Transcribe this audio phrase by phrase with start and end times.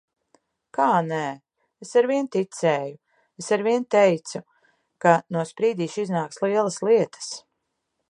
[0.77, 1.19] Kā nē?
[1.85, 2.97] Es arvien ticēju!
[3.43, 4.43] Es arvien teicu,
[5.05, 7.35] ka no Sprīdīša iznāks lielas lietas.